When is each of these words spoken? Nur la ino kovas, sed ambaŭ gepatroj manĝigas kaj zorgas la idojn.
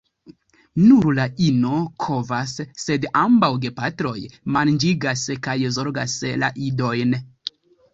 Nur 0.85 1.11
la 1.19 1.25
ino 1.47 1.75
kovas, 2.05 2.55
sed 2.87 3.07
ambaŭ 3.23 3.53
gepatroj 3.67 4.17
manĝigas 4.59 5.31
kaj 5.49 5.59
zorgas 5.81 6.21
la 6.45 6.55
idojn. 6.71 7.21